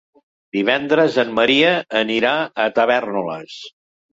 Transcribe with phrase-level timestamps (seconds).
[0.55, 2.33] Divendres en Maria anirà
[2.65, 3.63] a Tavèrnoles.